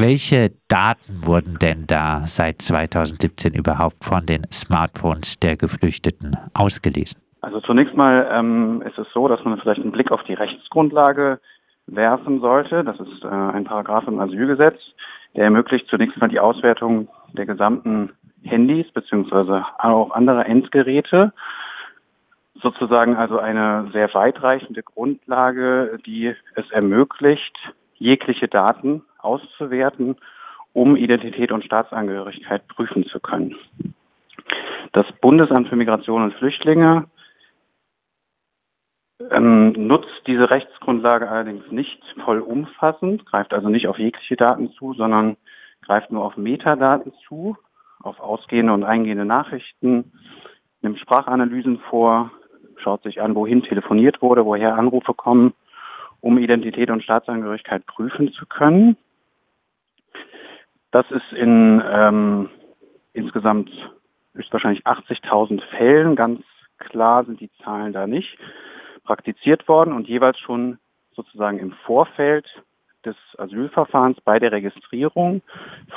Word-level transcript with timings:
Welche 0.00 0.52
Daten 0.68 1.26
wurden 1.26 1.58
denn 1.60 1.86
da 1.86 2.22
seit 2.24 2.62
2017 2.62 3.52
überhaupt 3.52 4.02
von 4.02 4.24
den 4.24 4.46
Smartphones 4.50 5.38
der 5.40 5.58
Geflüchteten 5.58 6.38
ausgelesen? 6.54 7.20
Also 7.42 7.60
zunächst 7.60 7.94
mal 7.94 8.26
ähm, 8.32 8.82
ist 8.86 8.96
es 8.96 9.06
so, 9.12 9.28
dass 9.28 9.44
man 9.44 9.58
vielleicht 9.58 9.82
einen 9.82 9.92
Blick 9.92 10.10
auf 10.10 10.22
die 10.24 10.32
Rechtsgrundlage 10.32 11.38
werfen 11.86 12.40
sollte. 12.40 12.82
Das 12.82 12.98
ist 12.98 13.24
äh, 13.24 13.28
ein 13.28 13.64
Paragraph 13.64 14.08
im 14.08 14.20
Asylgesetz, 14.20 14.78
der 15.36 15.44
ermöglicht 15.44 15.86
zunächst 15.88 16.16
mal 16.18 16.28
die 16.28 16.40
Auswertung 16.40 17.08
der 17.34 17.44
gesamten 17.44 18.12
Handys 18.42 18.90
beziehungsweise 18.92 19.66
auch 19.80 20.12
anderer 20.12 20.46
Endgeräte. 20.46 21.34
Sozusagen 22.62 23.16
also 23.16 23.38
eine 23.38 23.90
sehr 23.92 24.08
weitreichende 24.14 24.82
Grundlage, 24.82 25.98
die 26.06 26.34
es 26.54 26.70
ermöglicht, 26.70 27.54
jegliche 28.00 28.48
Daten 28.48 29.02
auszuwerten, 29.18 30.16
um 30.72 30.96
Identität 30.96 31.52
und 31.52 31.64
Staatsangehörigkeit 31.64 32.66
prüfen 32.66 33.04
zu 33.06 33.20
können. 33.20 33.54
Das 34.92 35.06
Bundesamt 35.20 35.68
für 35.68 35.76
Migration 35.76 36.24
und 36.24 36.34
Flüchtlinge 36.34 37.06
ähm, 39.30 39.72
nutzt 39.72 40.22
diese 40.26 40.50
Rechtsgrundlage 40.50 41.28
allerdings 41.28 41.70
nicht 41.70 42.02
vollumfassend, 42.24 43.26
greift 43.26 43.52
also 43.52 43.68
nicht 43.68 43.86
auf 43.86 43.98
jegliche 43.98 44.36
Daten 44.36 44.72
zu, 44.72 44.94
sondern 44.94 45.36
greift 45.82 46.10
nur 46.10 46.24
auf 46.24 46.36
Metadaten 46.36 47.12
zu, 47.28 47.56
auf 48.02 48.18
ausgehende 48.18 48.72
und 48.72 48.82
eingehende 48.84 49.26
Nachrichten, 49.26 50.12
nimmt 50.80 50.98
Sprachanalysen 50.98 51.78
vor, 51.90 52.30
schaut 52.76 53.02
sich 53.02 53.20
an, 53.20 53.34
wohin 53.34 53.62
telefoniert 53.62 54.22
wurde, 54.22 54.46
woher 54.46 54.76
Anrufe 54.76 55.12
kommen, 55.12 55.52
um 56.20 56.38
Identität 56.38 56.90
und 56.90 57.02
Staatsangehörigkeit 57.02 57.86
prüfen 57.86 58.32
zu 58.32 58.46
können. 58.46 58.96
Das 60.90 61.10
ist 61.10 61.32
in 61.32 61.82
ähm, 61.86 62.50
insgesamt 63.12 63.70
höchstwahrscheinlich 64.34 64.86
80.000 64.86 65.62
Fällen, 65.76 66.16
ganz 66.16 66.42
klar 66.78 67.24
sind 67.24 67.40
die 67.40 67.50
Zahlen 67.62 67.92
da 67.92 68.06
nicht, 68.06 68.38
praktiziert 69.04 69.68
worden 69.68 69.92
und 69.92 70.08
jeweils 70.08 70.38
schon 70.38 70.78
sozusagen 71.14 71.58
im 71.58 71.72
Vorfeld 71.84 72.46
des 73.04 73.16
Asylverfahrens 73.38 74.20
bei 74.20 74.38
der 74.38 74.52
Registrierung 74.52 75.42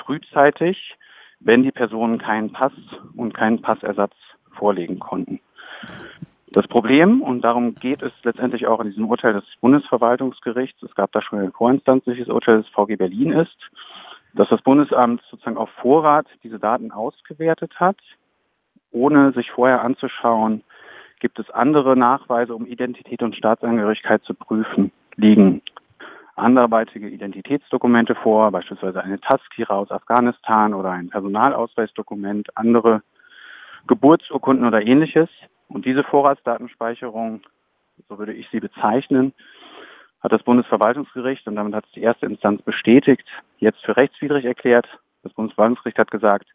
frühzeitig, 0.03 0.95
wenn 1.39 1.63
die 1.63 1.71
Personen 1.71 2.19
keinen 2.19 2.51
Pass 2.51 2.73
und 3.15 3.33
keinen 3.33 3.61
Passersatz 3.61 4.13
vorlegen 4.57 4.99
konnten. 4.99 5.39
Das 6.53 6.67
Problem, 6.67 7.23
und 7.23 7.41
darum 7.41 7.73
geht 7.73 8.03
es 8.03 8.11
letztendlich 8.21 8.67
auch 8.67 8.79
in 8.79 8.89
diesem 8.89 9.07
Urteil 9.09 9.33
des 9.33 9.43
Bundesverwaltungsgerichts, 9.59 10.83
es 10.83 10.93
gab 10.93 11.11
da 11.11 11.19
schon 11.19 11.39
ein 11.39 11.51
vorinstanzliches 11.51 12.27
Urteil 12.27 12.57
des 12.57 12.67
VG 12.69 12.95
Berlin 12.95 13.31
ist, 13.31 13.57
dass 14.35 14.49
das 14.49 14.61
Bundesamt 14.61 15.23
sozusagen 15.31 15.57
auf 15.57 15.71
Vorrat 15.81 16.27
diese 16.43 16.59
Daten 16.59 16.91
ausgewertet 16.91 17.79
hat, 17.79 17.97
ohne 18.91 19.31
sich 19.31 19.49
vorher 19.49 19.81
anzuschauen, 19.81 20.63
gibt 21.19 21.39
es 21.39 21.49
andere 21.49 21.97
Nachweise, 21.97 22.53
um 22.53 22.67
Identität 22.67 23.23
und 23.23 23.35
Staatsangehörigkeit 23.35 24.23
zu 24.23 24.35
prüfen, 24.35 24.91
liegen 25.15 25.63
anderweitige 26.35 27.09
Identitätsdokumente 27.09 28.13
vor, 28.13 28.51
beispielsweise 28.51 29.03
eine 29.03 29.19
Taskira 29.19 29.73
aus 29.75 29.89
Afghanistan 29.89 30.75
oder 30.75 30.91
ein 30.91 31.09
Personalausweisdokument, 31.09 32.55
andere 32.55 33.01
Geburtsurkunden 33.87 34.67
oder 34.67 34.85
ähnliches. 34.85 35.29
Und 35.73 35.85
diese 35.85 36.03
Vorratsdatenspeicherung, 36.03 37.41
so 38.07 38.19
würde 38.19 38.33
ich 38.33 38.47
sie 38.51 38.59
bezeichnen, 38.59 39.33
hat 40.21 40.31
das 40.31 40.43
Bundesverwaltungsgericht, 40.43 41.47
und 41.47 41.55
damit 41.55 41.73
hat 41.73 41.85
es 41.85 41.91
die 41.93 42.01
erste 42.01 42.27
Instanz 42.27 42.61
bestätigt, 42.61 43.27
jetzt 43.57 43.83
für 43.83 43.97
rechtswidrig 43.97 44.45
erklärt. 44.45 44.87
Das 45.23 45.33
Bundesverwaltungsgericht 45.33 45.97
hat 45.97 46.11
gesagt, 46.11 46.47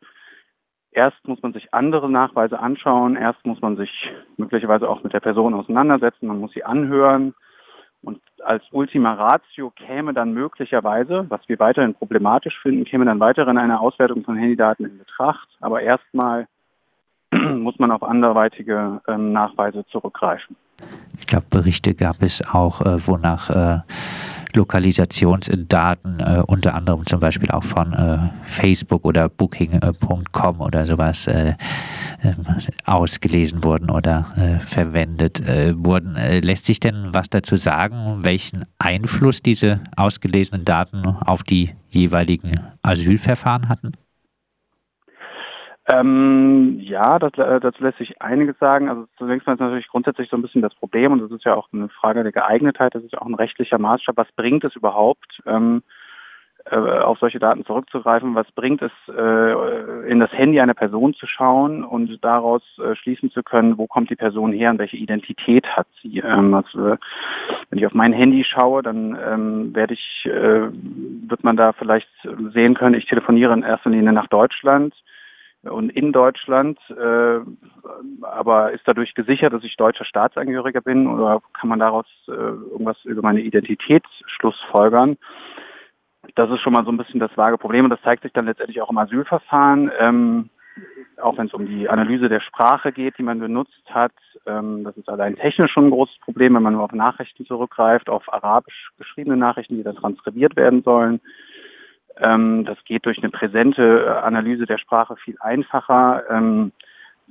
erst 0.93 1.27
muss 1.27 1.43
man 1.43 1.53
sich 1.53 1.75
andere 1.75 2.09
Nachweise 2.09 2.61
anschauen, 2.61 3.17
erst 3.17 3.45
muss 3.45 3.61
man 3.61 3.77
sich 3.77 3.91
möglicherweise 4.37 4.89
auch 4.89 5.03
mit 5.03 5.13
der 5.13 5.21
Person 5.21 5.53
auseinandersetzen, 5.53 6.29
man 6.29 6.39
muss 6.39 6.53
sie 6.53 6.65
anhören. 6.65 7.35
Und 8.03 8.23
als 8.45 8.63
Ultima 8.71 9.15
Ratio 9.15 9.71
käme 9.71 10.15
dann 10.15 10.33
möglicherweise, 10.33 11.27
was 11.29 11.41
wir 11.49 11.59
weiterhin 11.59 11.95
problematisch 11.95 12.57
finden, 12.63 12.85
käme 12.85 13.05
dann 13.05 13.19
weiterhin 13.19 13.59
eine 13.59 13.81
Auswertung 13.81 14.23
von 14.23 14.37
Handydaten 14.37 14.87
in 14.87 14.99
Betracht. 14.99 15.49
Aber 15.61 15.83
erstmal 15.83 16.47
muss 17.59 17.79
man 17.79 17.91
auf 17.91 18.03
anderweitige 18.03 19.01
ähm, 19.09 19.33
Nachweise 19.33 19.85
zurückgreifen. 19.91 20.57
Ich 21.19 21.27
glaube, 21.27 21.47
Berichte 21.51 21.95
gab 21.95 22.23
es 22.23 22.43
auch, 22.53 22.81
äh, 22.81 23.07
wonach 23.07 23.51
äh, 23.51 23.81
Lokalisationsdaten 24.55 26.21
äh, 26.21 26.43
unter 26.47 26.75
anderem 26.75 27.07
zum 27.07 27.21
Beispiel 27.21 27.51
auch 27.51 27.65
von 27.65 27.93
äh, 27.93 28.19
Facebook 28.45 29.05
oder 29.05 29.29
Booking.com 29.29 30.61
oder 30.61 30.87
sowas 30.87 31.27
äh, 31.27 31.55
ähm, 32.25 32.47
ausgelesen 32.87 33.63
wurden 33.63 33.91
oder 33.91 34.25
äh, 34.37 34.59
verwendet 34.61 35.43
wurden. 35.77 36.15
lässt 36.15 36.67
sich 36.67 36.81
denn 36.81 37.09
was 37.13 37.29
dazu 37.29 37.57
sagen, 37.57 38.19
welchen 38.23 38.65
Einfluss 38.79 39.43
diese 39.43 39.81
ausgelesenen 39.97 40.65
Daten 40.65 41.07
auf 41.07 41.43
die 41.43 41.75
jeweiligen 41.91 42.61
Asylverfahren 42.83 43.69
hatten? 43.69 43.93
Ähm, 45.91 46.79
ja, 46.81 47.19
das, 47.19 47.33
äh, 47.39 47.61
dazu 47.61 47.83
lässt 47.83 47.99
sich 47.99 48.21
einiges 48.21 48.59
sagen. 48.59 48.91
Also 48.91 49.07
zunächst 49.17 49.47
mal 49.47 49.55
ist 49.55 49.61
natürlich 49.61 49.89
grundsätzlich 49.89 50.29
so 50.29 50.37
ein 50.37 50.43
bisschen 50.43 50.61
das 50.61 50.75
Problem, 50.75 51.13
und 51.13 51.23
das 51.23 51.31
ist 51.31 51.45
ja 51.45 51.55
auch 51.55 51.69
eine 51.73 51.89
Frage 51.89 52.23
der 52.23 52.33
Geeignetheit, 52.33 52.95
das 52.95 53.05
ist 53.05 53.13
ja 53.13 53.23
auch 53.23 53.27
ein 53.27 53.35
rechtlicher 53.35 53.79
Maßstab. 53.79 54.17
Was 54.19 54.31
bringt 54.33 54.65
es 54.65 54.77
überhaupt, 54.77 55.41
ähm, 55.47 55.83
äh, 56.71 56.77
auf 56.77 57.19
solche 57.21 57.39
Daten 57.39 57.65
zurückzugreifen? 57.65 58.35
Was 58.35 58.51
bringt 58.53 58.83
es, 58.83 58.93
äh, 59.09 60.11
in 60.11 60.21
das 60.21 60.31
Handy 60.33 60.61
einer 60.61 60.75
Person 60.75 61.15
zu 61.15 61.27
schauen 61.27 61.83
und 61.83 62.23
daraus 62.23 62.63
äh, 62.85 62.95
schließen 62.95 63.31
zu 63.31 63.43
können, 63.43 63.79
wo 63.79 63.87
kommt 63.87 64.11
die 64.11 64.17
Person 64.17 64.53
her 64.53 64.71
und 64.71 64.79
welche 64.79 64.99
Identität 64.99 65.67
hat 65.69 65.87
sie? 66.03 66.19
Ähm, 66.19 66.53
also, 66.53 66.99
wenn 67.71 67.79
ich 67.79 67.87
auf 67.87 67.95
mein 67.95 68.13
Handy 68.13 68.45
schaue, 68.45 68.83
dann 68.83 69.19
ähm, 69.25 69.75
werde 69.75 69.95
ich, 69.95 70.27
äh, 70.27 70.69
wird 70.71 71.45
man 71.45 71.57
da 71.57 71.73
vielleicht 71.73 72.11
sehen 72.53 72.75
können, 72.75 72.95
ich 72.95 73.07
telefoniere 73.07 73.55
in 73.55 73.63
erster 73.63 73.89
Linie 73.89 74.13
nach 74.13 74.27
Deutschland 74.27 74.93
und 75.63 75.91
in 75.91 76.13
Deutschland, 76.13 76.79
äh, 76.91 77.41
aber 78.23 78.73
ist 78.73 78.87
dadurch 78.87 79.15
gesichert, 79.15 79.53
dass 79.53 79.65
ich 79.65 79.77
deutscher 79.77 80.05
Staatsangehöriger 80.05 80.81
bin 80.81 81.07
oder 81.09 81.43
kann 81.53 81.69
man 81.69 81.81
daraus 81.81 82.07
äh, 82.29 82.33
irgendwas 82.33 82.97
über 83.05 83.23
meine 83.23 83.41
Identität 83.41 84.05
schlussfolgern? 84.27 85.17
Das 86.37 86.51
ist 86.51 86.61
schon 86.61 86.73
mal 86.73 86.85
so 86.85 86.93
ein 86.93 86.97
bisschen 86.97 87.21
das 87.21 87.37
vage 87.37 87.59
Problem 87.59 87.85
und 87.85 87.91
das 87.91 88.03
zeigt 88.03 88.23
sich 88.23 88.33
dann 88.33 88.47
letztendlich 88.47 88.81
auch 88.81 88.91
im 88.91 88.99
Asylverfahren, 88.99 89.91
ähm, 89.99 90.51
auch 91.21 91.37
wenn 91.37 91.47
es 91.47 91.55
um 91.55 91.67
die 91.67 91.89
Analyse 91.89 92.29
der 92.29 92.41
Sprache 92.41 92.93
geht, 92.93 93.19
die 93.19 93.25
man 93.25 93.41
benutzt 93.41 93.83
hat. 93.89 94.13
Ähm, 94.47 94.85
das 94.85 94.97
ist 94.97 95.09
allein 95.09 95.37
technisch 95.37 95.73
schon 95.73 95.89
ein 95.89 95.91
großes 95.91 96.19
Problem, 96.21 96.55
wenn 96.55 96.63
man 96.63 96.75
nur 96.75 96.85
auf 96.85 96.93
Nachrichten 96.93 97.45
zurückgreift, 97.47 98.09
auf 98.09 98.33
arabisch 98.33 98.91
geschriebene 98.99 99.37
Nachrichten, 99.37 99.77
die 99.77 99.83
dann 99.83 99.97
transkribiert 99.97 100.55
werden 100.55 100.83
sollen. 100.83 101.21
Ähm, 102.21 102.65
das 102.65 102.79
geht 102.85 103.07
durch 103.07 103.19
eine 103.19 103.31
präsente 103.31 104.05
äh, 104.07 104.09
Analyse 104.25 104.67
der 104.67 104.79
Sprache 104.79 105.17
viel 105.17 105.37
einfacher. 105.41 106.25
Ähm, 106.31 106.73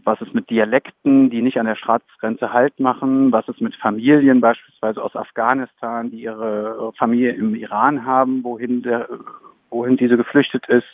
was 0.04 0.22
ist 0.22 0.34
mit 0.34 0.50
Dialekten, 0.50 1.30
die 1.30 1.42
nicht 1.42 1.60
an 1.60 1.66
der 1.66 1.76
Staatsgrenze 1.76 2.54
Halt 2.54 2.80
machen? 2.80 3.32
Was 3.32 3.48
ist 3.48 3.62
mit 3.62 3.76
Familien 3.76 4.42
beispielsweise 4.42 5.04
aus 5.04 5.16
Afghanistan, 5.16 6.12
die 6.12 6.22
ihre 6.22 6.94
Familie 6.98 7.32
im 7.32 7.56
Iran 7.56 8.06
haben, 8.06 8.44
wohin, 8.44 8.84
der, 8.84 9.08
wohin 9.70 9.98
diese 9.98 10.18
geflüchtet 10.18 10.68
ist 10.70 10.86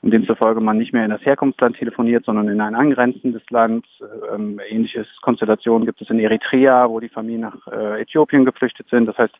und 0.00 0.12
demzufolge 0.12 0.60
man 0.60 0.78
nicht 0.78 0.92
mehr 0.92 1.04
in 1.04 1.10
das 1.10 1.24
Herkunftsland 1.24 1.76
telefoniert, 1.76 2.24
sondern 2.24 2.48
in 2.48 2.60
ein 2.60 2.74
angrenzendes 2.74 3.42
Land. 3.50 3.86
Ähm, 4.32 4.60
ähnliches 4.68 5.06
Konstellation 5.20 5.84
gibt 5.84 6.00
es 6.00 6.10
in 6.10 6.20
Eritrea, 6.20 6.88
wo 6.88 7.00
die 7.00 7.08
Familien 7.08 7.42
nach 7.42 7.66
äh, 7.66 8.00
Äthiopien 8.00 8.44
geflüchtet 8.44 8.88
sind. 8.88 9.06
Das 9.06 9.18
heißt, 9.18 9.34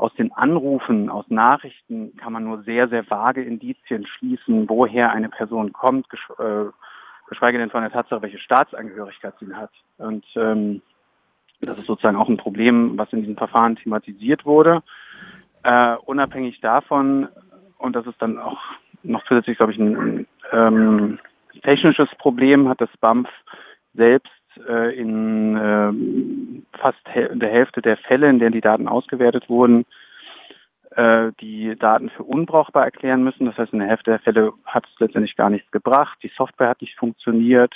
aus 0.00 0.14
den 0.14 0.32
Anrufen, 0.32 1.10
aus 1.10 1.26
Nachrichten 1.28 2.16
kann 2.16 2.32
man 2.32 2.44
nur 2.44 2.62
sehr, 2.62 2.88
sehr 2.88 3.08
vage 3.10 3.42
Indizien 3.42 4.06
schließen, 4.06 4.66
woher 4.66 5.12
eine 5.12 5.28
Person 5.28 5.74
kommt, 5.74 6.06
äh, 6.38 6.64
geschweige 7.28 7.58
denn 7.58 7.68
von 7.68 7.82
der 7.82 7.92
Tatsache, 7.92 8.22
welche 8.22 8.38
Staatsangehörigkeit 8.38 9.34
sie 9.38 9.54
hat. 9.54 9.70
Und 9.98 10.24
ähm, 10.36 10.80
das 11.60 11.78
ist 11.78 11.86
sozusagen 11.86 12.16
auch 12.16 12.30
ein 12.30 12.38
Problem, 12.38 12.96
was 12.96 13.12
in 13.12 13.20
diesem 13.20 13.36
Verfahren 13.36 13.76
thematisiert 13.76 14.46
wurde. 14.46 14.82
Äh, 15.64 15.96
unabhängig 16.06 16.62
davon, 16.62 17.28
und 17.76 17.94
das 17.94 18.06
ist 18.06 18.20
dann 18.22 18.38
auch 18.38 18.58
noch 19.02 19.22
zusätzlich, 19.26 19.58
glaube 19.58 19.72
ich, 19.72 19.78
ein 19.78 20.26
ähm, 20.50 21.18
technisches 21.62 22.08
Problem, 22.16 22.70
hat 22.70 22.80
das 22.80 22.90
BAMF 23.02 23.28
selbst 23.92 24.32
äh, 24.68 24.94
in 24.96 25.56
äh, 25.56 26.78
fast 26.78 26.98
der 27.14 27.48
Hälfte 27.48 27.82
der 27.82 27.96
Fälle, 27.96 28.28
in 28.28 28.38
denen 28.38 28.52
die 28.52 28.60
Daten 28.60 28.88
ausgewertet 28.88 29.48
wurden, 29.48 29.84
äh, 30.90 31.32
die 31.40 31.76
Daten 31.76 32.10
für 32.10 32.24
unbrauchbar 32.24 32.84
erklären 32.84 33.22
müssen. 33.22 33.46
Das 33.46 33.56
heißt, 33.56 33.72
in 33.72 33.78
der 33.78 33.88
Hälfte 33.88 34.10
der 34.10 34.20
Fälle 34.20 34.52
hat 34.64 34.86
es 34.86 35.00
letztendlich 35.00 35.36
gar 35.36 35.50
nichts 35.50 35.70
gebracht. 35.70 36.18
Die 36.22 36.32
Software 36.36 36.70
hat 36.70 36.80
nicht 36.80 36.98
funktioniert. 36.98 37.74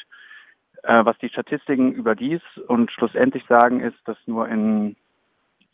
Äh, 0.82 1.04
was 1.04 1.16
die 1.18 1.28
Statistiken 1.28 1.92
überdies 1.92 2.42
und 2.68 2.90
schlussendlich 2.90 3.44
sagen, 3.48 3.80
ist, 3.80 3.96
dass 4.04 4.18
nur 4.26 4.48
in 4.48 4.96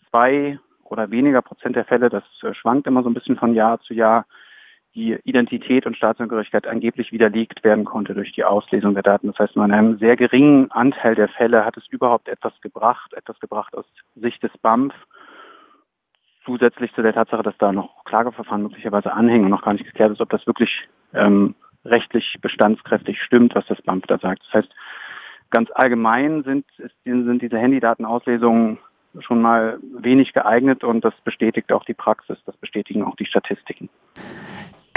zwei 0.09 0.59
oder 0.85 1.11
weniger 1.11 1.43
Prozent 1.43 1.77
der 1.77 1.85
Fälle, 1.85 2.11
das 2.11 2.25
äh, 2.43 2.55
schwankt 2.55 2.87
immer 2.87 3.03
so 3.03 3.11
ein 3.11 3.15
bisschen 3.15 3.37
von 3.37 3.55
Jahr 3.55 3.81
zu 3.81 3.95
Jahr, 3.95 4.27
die 4.95 5.17
Identität 5.25 5.87
und 5.87 5.97
Staatsangehörigkeit 5.97 6.67
angeblich 6.67 7.13
widerlegt 7.13 7.63
werden 7.63 7.85
konnte 7.85 8.15
durch 8.15 8.33
die 8.33 8.45
Auslesung 8.45 8.95
der 8.95 9.05
Daten. 9.05 9.29
Das 9.29 9.39
heißt, 9.39 9.55
nur 9.55 9.65
in 9.65 9.73
einem 9.73 9.99
sehr 9.99 10.17
geringen 10.17 10.71
Anteil 10.73 11.15
der 11.15 11.29
Fälle 11.29 11.65
hat 11.65 11.77
es 11.77 11.87
überhaupt 11.89 12.29
etwas 12.29 12.53
gebracht, 12.61 13.13
etwas 13.15 13.39
gebracht 13.39 13.77
aus 13.77 13.85
Sicht 14.17 14.43
des 14.43 14.51
BAMF, 14.59 14.93
zusätzlich 16.45 16.93
zu 16.95 17.03
der 17.03 17.15
Tatsache, 17.15 17.43
dass 17.43 17.57
da 17.59 17.73
noch 17.73 18.05
Klageverfahren 18.05 18.63
möglicherweise 18.63 19.13
anhängen 19.13 19.45
und 19.45 19.51
noch 19.51 19.63
gar 19.63 19.75
nicht 19.75 19.85
geklärt 19.85 20.13
ist, 20.13 20.21
ob 20.21 20.31
das 20.31 20.47
wirklich 20.47 20.89
ähm, 21.15 21.55
rechtlich 21.85 22.37
bestandskräftig 22.41 23.23
stimmt, 23.23 23.55
was 23.55 23.67
das 23.67 23.81
BAMF 23.83 24.07
da 24.09 24.19
sagt. 24.19 24.43
Das 24.47 24.65
heißt, 24.65 24.75
ganz 25.51 25.71
allgemein 25.75 26.43
sind, 26.43 26.65
sind 27.05 27.43
diese 27.43 27.59
Handydatenauslesungen 27.59 28.79
schon 29.21 29.43
mal 29.43 29.79
wenig 29.99 30.33
geeignet 30.33 30.85
und 30.85 31.05
das 31.05 31.15
bestätigt 31.25 31.73
auch 31.73 31.85
die 31.85 31.95
Praxis, 31.95 32.39
das 32.47 32.57
bestätigen 32.57 33.05
auch 33.05 33.17
die 33.17 33.27
Statistiken. 33.27 33.89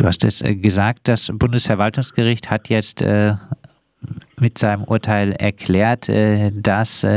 Du 0.03 0.07
hast 0.09 0.25
es 0.25 0.41
äh, 0.41 0.55
gesagt, 0.55 1.07
das 1.07 1.31
Bundesverwaltungsgericht 1.33 2.51
hat 2.51 2.67
jetzt 2.67 3.01
äh, 3.01 3.35
mit 4.38 4.57
seinem 4.57 4.83
Urteil 4.83 5.31
erklärt, 5.31 6.09
äh, 6.09 6.51
dass 6.53 7.07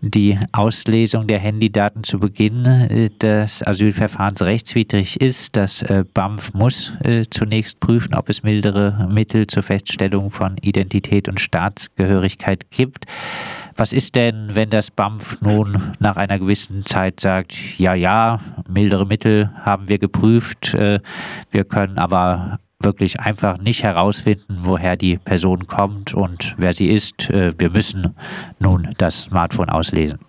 die 0.00 0.38
Auslesung 0.52 1.26
der 1.26 1.40
Handydaten 1.40 2.04
zu 2.04 2.20
Beginn 2.20 3.10
des 3.20 3.66
Asylverfahrens 3.66 4.42
rechtswidrig 4.42 5.20
ist. 5.20 5.56
Das 5.56 5.84
BAMF 6.14 6.54
muss 6.54 6.92
zunächst 7.30 7.80
prüfen, 7.80 8.14
ob 8.14 8.28
es 8.28 8.44
mildere 8.44 9.08
Mittel 9.10 9.48
zur 9.48 9.64
Feststellung 9.64 10.30
von 10.30 10.58
Identität 10.58 11.28
und 11.28 11.40
Staatsgehörigkeit 11.40 12.70
gibt. 12.70 13.06
Was 13.76 13.92
ist 13.92 14.16
denn, 14.16 14.54
wenn 14.54 14.70
das 14.70 14.90
BAMF 14.90 15.40
nun 15.42 15.92
nach 16.00 16.16
einer 16.16 16.38
gewissen 16.38 16.86
Zeit 16.86 17.20
sagt, 17.20 17.78
ja, 17.78 17.94
ja, 17.94 18.38
mildere 18.68 19.06
Mittel 19.06 19.50
haben 19.64 19.88
wir 19.88 19.98
geprüft, 19.98 20.72
wir 20.72 21.64
können 21.64 21.98
aber 21.98 22.58
wirklich 22.80 23.20
einfach 23.20 23.58
nicht 23.58 23.82
herausfinden, 23.82 24.60
woher 24.62 24.96
die 24.96 25.18
Person 25.18 25.66
kommt 25.66 26.14
und 26.14 26.54
wer 26.58 26.72
sie 26.72 26.88
ist. 26.88 27.30
Äh, 27.30 27.52
wir 27.58 27.70
müssen 27.70 28.14
nun 28.58 28.94
das 28.98 29.22
Smartphone 29.22 29.70
auslesen. 29.70 30.20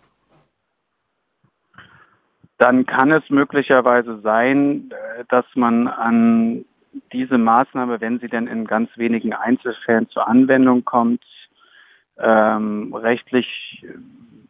Dann 2.57 2.85
kann 2.85 3.11
es 3.11 3.29
möglicherweise 3.29 4.19
sein, 4.21 4.89
äh, 4.91 5.23
dass 5.29 5.45
man 5.55 5.88
an 5.88 6.65
diese 7.13 7.38
Maßnahme, 7.38 8.01
wenn 8.01 8.19
sie 8.19 8.27
denn 8.27 8.47
in 8.47 8.65
ganz 8.65 8.89
wenigen 8.95 9.33
Einzelfällen 9.33 10.09
zur 10.09 10.27
Anwendung 10.27 10.83
kommt, 10.83 11.23
ähm, 12.19 12.94
rechtlich 12.94 13.86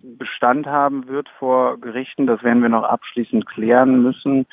Bestand 0.02 0.68
haben 0.68 1.08
wird 1.08 1.30
vor 1.38 1.80
Gerichten. 1.80 2.28
Das 2.28 2.44
werden 2.44 2.62
wir 2.62 2.70
noch 2.70 2.84
abschließend 2.84 3.46
klären 3.46 4.02
müssen. 4.02 4.46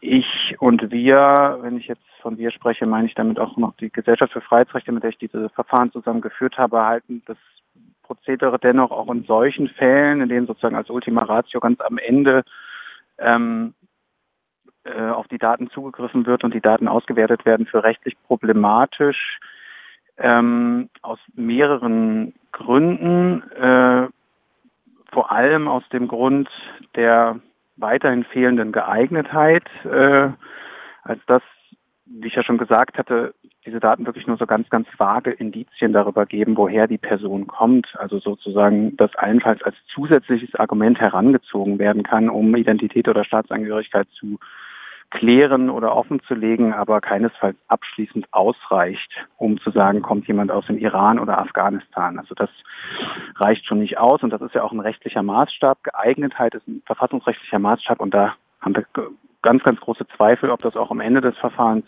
Ich 0.00 0.56
und 0.58 0.90
wir, 0.90 1.58
wenn 1.62 1.78
ich 1.78 1.86
jetzt 1.86 2.02
von 2.20 2.38
wir 2.38 2.50
spreche, 2.50 2.86
meine 2.86 3.06
ich 3.06 3.14
damit 3.14 3.38
auch 3.38 3.56
noch 3.56 3.74
die 3.76 3.90
Gesellschaft 3.90 4.32
für 4.32 4.40
Freiheitsrechte, 4.40 4.92
mit 4.92 5.02
der 5.02 5.10
ich 5.10 5.18
diese 5.18 5.48
Verfahren 5.50 5.92
zusammen 5.92 6.20
geführt 6.20 6.58
habe, 6.58 6.84
halten 6.84 7.22
das 7.26 7.38
Prozedere 8.02 8.58
dennoch 8.58 8.90
auch 8.90 9.10
in 9.10 9.24
solchen 9.24 9.68
Fällen, 9.68 10.20
in 10.20 10.28
denen 10.28 10.46
sozusagen 10.46 10.76
als 10.76 10.90
Ultima 10.90 11.22
Ratio 11.22 11.60
ganz 11.60 11.80
am 11.80 11.98
Ende 11.98 12.44
ähm, 13.18 13.74
äh, 14.84 15.08
auf 15.10 15.26
die 15.28 15.38
Daten 15.38 15.70
zugegriffen 15.70 16.26
wird 16.26 16.44
und 16.44 16.54
die 16.54 16.60
Daten 16.60 16.88
ausgewertet 16.88 17.44
werden, 17.44 17.66
für 17.66 17.82
rechtlich 17.82 18.14
problematisch. 18.26 19.38
Ähm, 20.18 20.88
aus 21.02 21.18
mehreren 21.34 22.34
Gründen. 22.52 23.42
Äh, 23.52 24.08
vor 25.12 25.30
allem 25.30 25.68
aus 25.68 25.88
dem 25.90 26.08
Grund 26.08 26.48
der 26.94 27.40
weiterhin 27.76 28.24
fehlenden 28.24 28.72
Geeignetheit, 28.72 29.64
äh, 29.84 30.30
als 31.02 31.20
dass 31.26 31.42
wie 32.06 32.28
ich 32.28 32.34
ja 32.34 32.44
schon 32.44 32.58
gesagt 32.58 32.98
hatte, 32.98 33.34
diese 33.64 33.80
Daten 33.80 34.06
wirklich 34.06 34.26
nur 34.28 34.36
so 34.36 34.46
ganz, 34.46 34.70
ganz 34.70 34.86
vage 34.96 35.32
Indizien 35.32 35.92
darüber 35.92 36.24
geben, 36.24 36.56
woher 36.56 36.86
die 36.86 36.98
Person 36.98 37.48
kommt. 37.48 37.88
Also 37.98 38.20
sozusagen, 38.20 38.96
dass 38.96 39.14
allenfalls 39.16 39.62
als 39.62 39.76
zusätzliches 39.92 40.54
Argument 40.54 41.00
herangezogen 41.00 41.78
werden 41.80 42.04
kann, 42.04 42.30
um 42.30 42.54
Identität 42.54 43.08
oder 43.08 43.24
Staatsangehörigkeit 43.24 44.06
zu 44.10 44.38
klären 45.10 45.70
oder 45.70 45.94
offenzulegen, 45.94 46.72
aber 46.72 47.00
keinesfalls 47.00 47.56
abschließend 47.68 48.26
ausreicht, 48.32 49.10
um 49.36 49.58
zu 49.60 49.70
sagen, 49.70 50.02
kommt 50.02 50.26
jemand 50.26 50.50
aus 50.50 50.66
dem 50.66 50.78
Iran 50.78 51.18
oder 51.18 51.38
Afghanistan. 51.38 52.18
Also 52.18 52.34
das 52.34 52.50
reicht 53.36 53.66
schon 53.66 53.78
nicht 53.78 53.98
aus 53.98 54.22
und 54.22 54.30
das 54.30 54.42
ist 54.42 54.54
ja 54.54 54.62
auch 54.62 54.72
ein 54.72 54.80
rechtlicher 54.80 55.22
Maßstab. 55.22 55.84
Geeignetheit 55.84 56.54
ist 56.54 56.66
ein 56.66 56.82
verfassungsrechtlicher 56.86 57.58
Maßstab 57.58 58.00
und 58.00 58.14
da 58.14 58.34
haben 58.60 58.74
wir 58.74 58.84
ganz, 59.42 59.62
ganz 59.62 59.80
große 59.80 60.06
Zweifel, 60.16 60.50
ob 60.50 60.60
das 60.60 60.76
auch 60.76 60.90
am 60.90 61.00
Ende 61.00 61.20
des 61.20 61.36
Verfahrens 61.38 61.86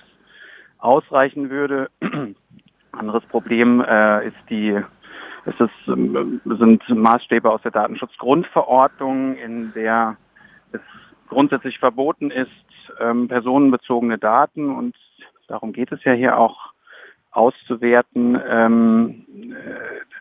ausreichen 0.78 1.50
würde. 1.50 1.90
Anderes 2.92 3.24
Problem 3.26 3.80
äh, 3.80 4.26
ist 4.28 4.36
die 4.48 4.80
es 5.44 5.54
ist, 5.60 5.88
ähm, 5.88 6.40
sind 6.44 6.88
Maßstäbe 6.88 7.50
aus 7.50 7.62
der 7.62 7.70
Datenschutzgrundverordnung, 7.70 9.36
in 9.36 9.72
der 9.72 10.16
es 10.72 10.80
grundsätzlich 11.28 11.78
verboten 11.78 12.30
ist, 12.30 12.50
ähm, 13.00 13.28
personenbezogene 13.28 14.18
Daten 14.18 14.70
und 14.70 14.96
darum 15.48 15.72
geht 15.72 15.92
es 15.92 16.02
ja 16.04 16.12
hier 16.12 16.38
auch 16.38 16.72
auszuwerten, 17.30 18.40
ähm, 18.48 19.26
äh, 19.52 20.18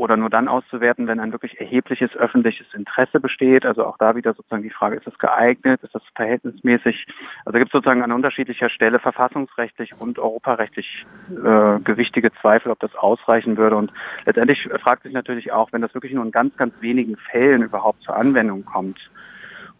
oder 0.00 0.16
nur 0.16 0.30
dann 0.30 0.48
auszuwerten, 0.48 1.06
wenn 1.06 1.20
ein 1.20 1.32
wirklich 1.32 1.60
erhebliches 1.60 2.16
öffentliches 2.16 2.66
Interesse 2.72 3.20
besteht. 3.20 3.66
Also 3.66 3.84
auch 3.84 3.98
da 3.98 4.16
wieder 4.16 4.32
sozusagen 4.32 4.62
die 4.62 4.70
Frage, 4.70 4.96
ist 4.96 5.06
es 5.06 5.18
geeignet, 5.18 5.82
ist 5.82 5.94
das 5.94 6.02
verhältnismäßig? 6.14 7.06
Also 7.44 7.58
gibt 7.58 7.68
es 7.68 7.72
sozusagen 7.72 8.02
an 8.02 8.10
unterschiedlicher 8.10 8.70
Stelle 8.70 8.98
verfassungsrechtlich 8.98 9.90
und 10.00 10.18
europarechtlich 10.18 11.04
äh, 11.30 11.80
gewichtige 11.80 12.32
Zweifel, 12.40 12.72
ob 12.72 12.80
das 12.80 12.94
ausreichen 12.94 13.58
würde. 13.58 13.76
Und 13.76 13.92
letztendlich 14.24 14.66
fragt 14.82 15.02
sich 15.02 15.12
natürlich 15.12 15.52
auch, 15.52 15.70
wenn 15.72 15.82
das 15.82 15.92
wirklich 15.92 16.14
nur 16.14 16.24
in 16.24 16.32
ganz, 16.32 16.56
ganz 16.56 16.72
wenigen 16.80 17.16
Fällen 17.30 17.62
überhaupt 17.62 18.02
zur 18.02 18.16
Anwendung 18.16 18.64
kommt, 18.64 18.98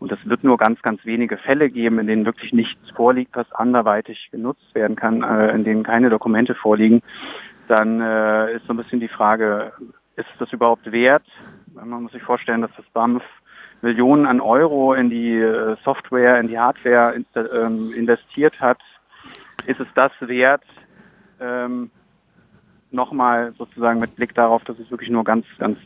und 0.00 0.10
es 0.10 0.18
wird 0.24 0.42
nur 0.42 0.56
ganz, 0.56 0.82
ganz 0.82 1.04
wenige 1.04 1.36
Fälle 1.36 1.70
geben, 1.70 1.98
in 1.98 2.06
denen 2.06 2.24
wirklich 2.26 2.52
nichts 2.52 2.90
vorliegt, 2.96 3.36
was 3.36 3.50
anderweitig 3.52 4.30
genutzt 4.32 4.74
werden 4.74 4.96
kann, 4.96 5.22
äh, 5.22 5.52
in 5.52 5.62
denen 5.62 5.84
keine 5.84 6.10
Dokumente 6.10 6.54
vorliegen, 6.54 7.02
dann 7.68 8.00
äh, 8.00 8.56
ist 8.56 8.66
so 8.66 8.72
ein 8.72 8.78
bisschen 8.78 8.98
die 8.98 9.08
Frage, 9.08 9.72
ist 10.16 10.26
das 10.38 10.52
überhaupt 10.52 10.90
wert? 10.90 11.24
Man 11.74 12.02
muss 12.02 12.12
sich 12.12 12.22
vorstellen, 12.22 12.62
dass 12.62 12.74
das 12.76 12.86
BAMF 12.92 13.22
Millionen 13.82 14.26
an 14.26 14.40
Euro 14.40 14.94
in 14.94 15.08
die 15.08 15.36
äh, 15.36 15.76
Software, 15.84 16.40
in 16.40 16.48
die 16.48 16.58
Hardware 16.58 17.14
ähm, 17.36 17.92
investiert 17.94 18.60
hat. 18.60 18.78
Ist 19.66 19.80
es 19.80 19.88
das 19.94 20.12
wert? 20.20 20.64
Ähm, 21.40 21.90
Nochmal 22.92 23.52
sozusagen 23.56 24.00
mit 24.00 24.16
Blick 24.16 24.34
darauf, 24.34 24.64
dass 24.64 24.76
es 24.80 24.90
wirklich 24.90 25.10
nur 25.10 25.22
ganz, 25.22 25.46
ganz 25.60 25.78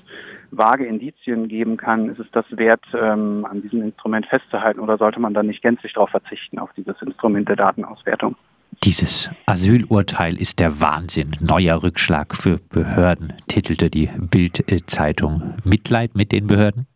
vage 0.57 0.87
Indizien 0.87 1.49
geben 1.49 1.77
kann, 1.77 2.09
ist 2.11 2.19
es 2.19 2.31
das 2.33 2.45
wert, 2.51 2.85
ähm, 2.95 3.47
an 3.49 3.63
diesem 3.63 3.83
Instrument 3.83 4.27
festzuhalten 4.27 4.81
oder 4.81 4.99
sollte 4.99 5.21
man 5.21 5.35
dann 5.35 5.47
nicht 5.47 5.63
gänzlich 5.63 5.93
darauf 5.93 6.11
verzichten, 6.11 6.59
auf 6.59 6.71
dieses 6.77 7.01
Instrument 7.03 7.49
der 7.49 7.57
Datenauswertung? 7.57 8.37
Dieses 8.83 9.31
Asylurteil 9.47 10.37
ist 10.37 10.59
der 10.59 10.81
Wahnsinn. 10.81 11.33
Neuer 11.41 11.83
Rückschlag 11.83 12.37
für 12.37 12.59
Behörden, 12.71 13.33
titelte 13.49 13.89
die 13.89 14.11
Bild-Zeitung. 14.19 15.55
Mitleid 15.65 16.15
mit 16.15 16.33
den 16.33 16.47
Behörden? 16.47 16.87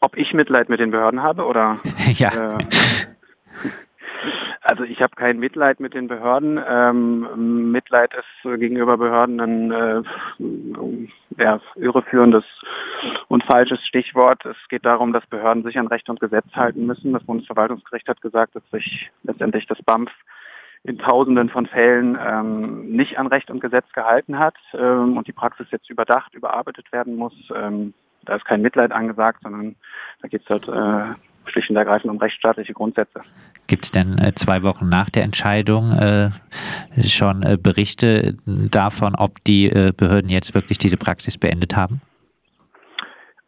Ob 0.00 0.16
ich 0.16 0.32
Mitleid 0.32 0.68
mit 0.68 0.80
den 0.80 0.90
Behörden 0.90 1.22
habe 1.22 1.44
oder? 1.44 1.78
ja. 2.12 2.56
Äh, 2.58 2.64
also 4.68 4.82
ich 4.84 5.00
habe 5.00 5.14
kein 5.14 5.38
Mitleid 5.38 5.80
mit 5.80 5.94
den 5.94 6.08
Behörden. 6.08 6.60
Ähm, 6.68 7.70
Mitleid 7.70 8.12
ist 8.14 8.58
gegenüber 8.58 8.98
Behörden 8.98 9.40
ein 9.40 9.70
äh, 9.70 10.02
ja, 11.42 11.60
irreführendes 11.76 12.44
und 13.28 13.44
falsches 13.44 13.80
Stichwort. 13.86 14.44
Es 14.44 14.56
geht 14.68 14.84
darum, 14.84 15.12
dass 15.12 15.26
Behörden 15.26 15.62
sich 15.62 15.78
an 15.78 15.86
Recht 15.86 16.08
und 16.08 16.20
Gesetz 16.20 16.46
halten 16.54 16.86
müssen. 16.86 17.12
Das 17.12 17.24
Bundesverwaltungsgericht 17.24 18.08
hat 18.08 18.20
gesagt, 18.20 18.56
dass 18.56 18.68
sich 18.70 19.10
letztendlich 19.22 19.66
das 19.66 19.80
BAMF 19.82 20.10
in 20.82 20.98
Tausenden 20.98 21.48
von 21.48 21.66
Fällen 21.66 22.18
ähm, 22.20 22.90
nicht 22.90 23.18
an 23.18 23.26
Recht 23.28 23.50
und 23.50 23.60
Gesetz 23.60 23.90
gehalten 23.92 24.38
hat 24.38 24.56
ähm, 24.74 25.16
und 25.16 25.26
die 25.26 25.32
Praxis 25.32 25.66
jetzt 25.70 25.90
überdacht, 25.90 26.34
überarbeitet 26.34 26.90
werden 26.92 27.16
muss. 27.16 27.34
Ähm, 27.54 27.94
da 28.24 28.36
ist 28.36 28.44
kein 28.44 28.62
Mitleid 28.62 28.92
angesagt, 28.92 29.40
sondern 29.42 29.76
da 30.22 30.28
geht 30.28 30.42
es 30.42 30.48
halt 30.48 30.68
äh, 30.68 31.14
schlicht 31.50 31.70
und 31.70 31.76
ergreifend 31.76 32.10
um 32.10 32.18
rechtsstaatliche 32.18 32.72
Grundsätze. 32.72 33.22
Gibt 33.66 33.84
es 33.84 33.90
denn 33.90 34.18
äh, 34.18 34.32
zwei 34.34 34.62
Wochen 34.62 34.88
nach 34.88 35.10
der 35.10 35.24
Entscheidung 35.24 35.92
äh, 35.92 36.30
schon 37.02 37.42
äh, 37.42 37.56
Berichte 37.60 38.36
davon, 38.46 39.14
ob 39.16 39.42
die 39.44 39.68
Behörden 39.96 40.30
jetzt 40.30 40.54
wirklich 40.54 40.78
diese 40.78 40.96
Praxis 40.96 41.38
beendet 41.38 41.76
haben? 41.76 42.00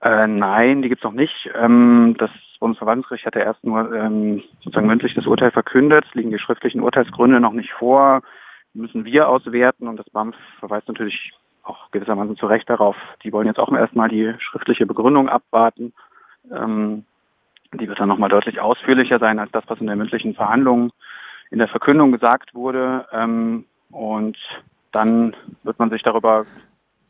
Äh, 0.01 0.27
nein, 0.27 0.83
die 0.83 0.89
gibt 0.89 1.01
es 1.01 1.05
noch 1.05 1.13
nicht. 1.13 1.51
Ähm, 1.55 2.15
das 2.19 2.31
Bundesverwaltungsgericht 2.61 3.27
hat 3.27 3.35
ja 3.35 3.43
erst 3.43 3.65
nur 3.65 3.93
ähm, 3.93 4.43
sozusagen 4.63 4.87
mündlich 4.87 5.15
das 5.15 5.27
Urteil 5.27 5.51
verkündet. 5.51 6.05
Es 6.09 6.15
liegen 6.15 6.31
die 6.31 6.39
schriftlichen 6.39 6.81
Urteilsgründe 6.81 7.41
noch 7.41 7.53
nicht 7.53 7.73
vor. 7.73 8.23
Die 8.75 8.81
müssen 8.81 9.05
wir 9.05 9.29
auswerten 9.29 9.89
und 9.89 9.97
das 9.97 10.09
BAMF 10.11 10.37
verweist 10.61 10.89
natürlich 10.89 11.33
auch 11.63 11.91
gewissermaßen 11.91 12.37
zu 12.37 12.47
Recht 12.47 12.69
darauf. 12.71 12.97
Die 13.23 13.33
wollen 13.33 13.47
jetzt 13.47 13.59
auch 13.59 13.73
erstmal 13.73 14.09
die 14.09 14.35
schriftliche 14.39 14.87
Begründung 14.87 15.29
abwarten. 15.29 15.93
Ähm, 16.51 17.05
Die 17.75 17.89
wird 17.89 18.01
dann 18.01 18.09
nochmal 18.09 18.31
deutlich 18.31 18.61
ausführlicher 18.61 19.19
sein 19.19 19.39
als 19.39 19.53
das, 19.53 19.65
was 19.67 19.81
in 19.81 19.87
der 19.87 19.97
mündlichen 19.97 20.35
Verhandlung 20.35 20.91
in 21.51 21.59
der 21.59 21.69
Verkündung 21.69 22.13
gesagt 22.13 22.55
wurde. 22.55 23.07
Ähm, 23.13 23.65
und 23.91 24.37
dann 24.93 25.35
wird 25.63 25.79
man 25.79 25.91
sich 25.91 26.03
darüber 26.03 26.47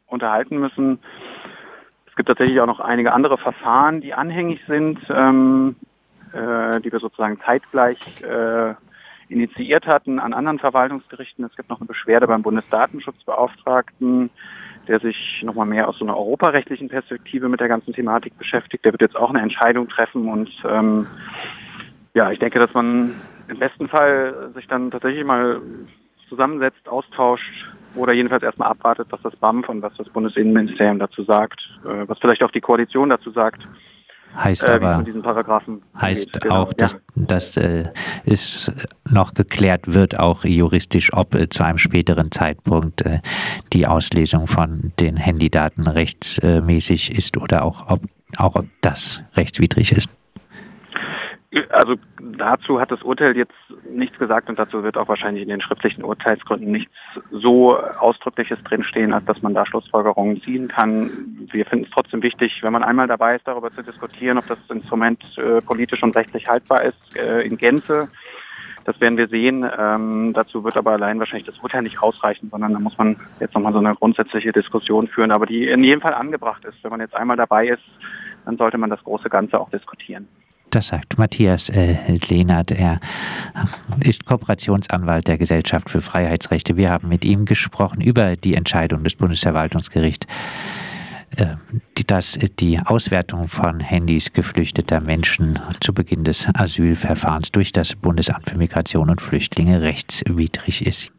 unterhalten 0.06 0.58
müssen. 0.58 0.98
Es 2.06 2.16
gibt 2.16 2.28
tatsächlich 2.28 2.60
auch 2.60 2.66
noch 2.66 2.80
einige 2.80 3.12
andere 3.12 3.38
Verfahren, 3.38 4.00
die 4.00 4.14
anhängig 4.14 4.60
sind, 4.66 4.98
ähm, 5.10 5.76
äh, 6.32 6.80
die 6.80 6.90
wir 6.90 6.98
sozusagen 6.98 7.40
zeitgleich 7.40 7.98
äh, 8.22 8.74
initiiert 9.28 9.86
hatten 9.86 10.18
an 10.18 10.32
anderen 10.32 10.58
Verwaltungsgerichten. 10.58 11.44
Es 11.44 11.54
gibt 11.54 11.68
noch 11.68 11.80
eine 11.80 11.86
Beschwerde 11.86 12.26
beim 12.26 12.42
Bundesdatenschutzbeauftragten, 12.42 14.30
der 14.88 15.00
sich 15.00 15.42
nochmal 15.42 15.66
mehr 15.66 15.88
aus 15.88 15.98
so 15.98 16.04
einer 16.04 16.16
europarechtlichen 16.16 16.88
Perspektive 16.88 17.48
mit 17.48 17.60
der 17.60 17.68
ganzen 17.68 17.92
Thematik 17.92 18.36
beschäftigt. 18.38 18.84
Der 18.84 18.92
wird 18.92 19.02
jetzt 19.02 19.16
auch 19.16 19.30
eine 19.30 19.40
Entscheidung 19.40 19.88
treffen 19.88 20.28
und 20.28 20.50
ähm, 20.68 21.06
ja, 22.14 22.32
ich 22.32 22.38
denke, 22.38 22.58
dass 22.58 22.72
man 22.74 23.14
im 23.48 23.58
besten 23.58 23.88
Fall 23.88 24.50
sich 24.54 24.66
dann 24.66 24.90
tatsächlich 24.90 25.24
mal 25.24 25.60
zusammensetzt, 26.28 26.88
austauscht 26.88 27.66
oder 27.94 28.12
jedenfalls 28.12 28.42
erstmal 28.42 28.70
abwartet, 28.70 29.08
was 29.10 29.22
das 29.22 29.36
BAMF 29.36 29.68
und 29.68 29.82
was 29.82 29.94
das 29.96 30.08
Bundesinnenministerium 30.08 30.98
dazu 30.98 31.22
sagt, 31.24 31.60
äh, 31.84 32.08
was 32.08 32.18
vielleicht 32.18 32.42
auch 32.42 32.50
die 32.50 32.60
Koalition 32.60 33.08
dazu 33.08 33.30
sagt. 33.30 33.62
Heißt 34.38 34.64
äh, 34.64 34.72
aber, 34.72 35.04
heißt 36.00 36.40
genau, 36.40 36.62
auch, 36.62 36.72
dass, 36.72 36.92
ja. 36.92 36.98
dass 37.16 37.56
äh, 37.56 37.84
es 38.24 38.72
noch 39.10 39.34
geklärt 39.34 39.92
wird, 39.92 40.18
auch 40.18 40.44
juristisch, 40.44 41.12
ob 41.12 41.34
äh, 41.34 41.48
zu 41.48 41.64
einem 41.64 41.78
späteren 41.78 42.30
Zeitpunkt 42.30 43.02
äh, 43.02 43.20
die 43.72 43.86
Auslesung 43.86 44.46
von 44.46 44.92
den 45.00 45.16
Handydaten 45.16 45.88
rechtsmäßig 45.88 47.16
ist 47.16 47.36
oder 47.36 47.64
auch 47.64 47.90
ob, 47.90 48.02
auch 48.36 48.54
ob 48.54 48.66
das 48.80 49.22
rechtswidrig 49.34 49.90
ist. 49.90 50.08
Also 51.70 51.94
dazu 52.36 52.78
hat 52.78 52.90
das 52.90 53.02
Urteil 53.02 53.34
jetzt 53.34 53.54
nichts 53.90 54.18
gesagt 54.18 54.50
und 54.50 54.58
dazu 54.58 54.82
wird 54.82 54.98
auch 54.98 55.08
wahrscheinlich 55.08 55.42
in 55.42 55.48
den 55.48 55.62
schriftlichen 55.62 56.04
Urteilsgründen 56.04 56.70
nichts 56.70 56.92
so 57.30 57.78
Ausdrückliches 57.78 58.62
drinstehen, 58.64 59.14
als 59.14 59.24
dass 59.24 59.40
man 59.40 59.54
da 59.54 59.64
Schlussfolgerungen 59.64 60.42
ziehen 60.42 60.68
kann. 60.68 61.48
Wir 61.50 61.64
finden 61.64 61.86
es 61.86 61.90
trotzdem 61.90 62.22
wichtig, 62.22 62.62
wenn 62.62 62.74
man 62.74 62.84
einmal 62.84 63.06
dabei 63.06 63.36
ist, 63.36 63.46
darüber 63.46 63.72
zu 63.72 63.82
diskutieren, 63.82 64.36
ob 64.36 64.46
das 64.46 64.58
Instrument 64.68 65.24
äh, 65.38 65.62
politisch 65.62 66.02
und 66.02 66.14
rechtlich 66.14 66.46
haltbar 66.48 66.82
ist 66.84 67.16
äh, 67.16 67.40
in 67.40 67.56
Gänze. 67.56 68.08
Das 68.84 69.00
werden 69.00 69.16
wir 69.16 69.28
sehen. 69.28 69.66
Ähm, 69.78 70.32
dazu 70.34 70.64
wird 70.64 70.76
aber 70.76 70.92
allein 70.92 71.18
wahrscheinlich 71.18 71.46
das 71.46 71.58
Urteil 71.60 71.82
nicht 71.82 72.02
ausreichen, 72.02 72.48
sondern 72.50 72.74
da 72.74 72.78
muss 72.78 72.96
man 72.98 73.16
jetzt 73.40 73.54
nochmal 73.54 73.72
so 73.72 73.78
eine 73.78 73.94
grundsätzliche 73.94 74.52
Diskussion 74.52 75.08
führen, 75.08 75.30
aber 75.30 75.46
die 75.46 75.66
in 75.66 75.82
jedem 75.82 76.02
Fall 76.02 76.14
angebracht 76.14 76.66
ist. 76.66 76.82
Wenn 76.82 76.90
man 76.90 77.00
jetzt 77.00 77.14
einmal 77.14 77.38
dabei 77.38 77.68
ist, 77.68 77.84
dann 78.44 78.58
sollte 78.58 78.76
man 78.76 78.90
das 78.90 79.02
große 79.02 79.30
Ganze 79.30 79.58
auch 79.58 79.70
diskutieren. 79.70 80.28
Das 80.70 80.88
sagt 80.88 81.16
Matthias 81.16 81.70
äh, 81.70 81.96
Lehnert. 82.28 82.70
Er 82.70 83.00
ist 84.00 84.26
Kooperationsanwalt 84.26 85.26
der 85.26 85.38
Gesellschaft 85.38 85.88
für 85.88 86.00
Freiheitsrechte. 86.00 86.76
Wir 86.76 86.90
haben 86.90 87.08
mit 87.08 87.24
ihm 87.24 87.46
gesprochen 87.46 88.00
über 88.00 88.36
die 88.36 88.54
Entscheidung 88.54 89.02
des 89.02 89.16
Bundesverwaltungsgerichts, 89.16 90.26
äh, 91.36 91.56
dass 92.06 92.38
die 92.58 92.80
Auswertung 92.80 93.48
von 93.48 93.80
Handys 93.80 94.32
geflüchteter 94.32 95.00
Menschen 95.00 95.58
zu 95.80 95.94
Beginn 95.94 96.24
des 96.24 96.48
Asylverfahrens 96.54 97.50
durch 97.52 97.72
das 97.72 97.96
Bundesamt 97.96 98.50
für 98.50 98.58
Migration 98.58 99.10
und 99.10 99.22
Flüchtlinge 99.22 99.80
rechtswidrig 99.80 100.86
ist. 100.86 101.12